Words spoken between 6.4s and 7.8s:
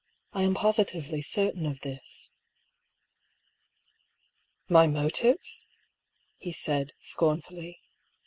said, scornfully.